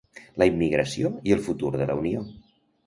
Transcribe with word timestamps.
La 0.43 0.47
immigració 0.51 1.13
i 1.31 1.37
el 1.39 1.47
futur 1.51 1.73
de 1.79 1.91
la 1.93 2.01
Unió. 2.05 2.29